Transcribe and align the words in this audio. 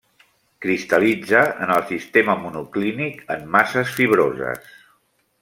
Cristal·litza 0.65 1.41
en 1.65 1.73
el 1.73 1.83
sistema 1.89 2.37
monoclínic 2.47 3.21
en 3.37 3.45
masses 3.59 3.93
fibroses. 4.01 4.75